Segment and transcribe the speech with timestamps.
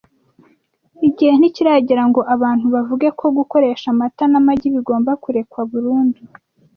[1.07, 6.19] Igihe ntikiragera ngo abantu bavuge ko gukoresha amata n’amagi bigomba kurekwa burundu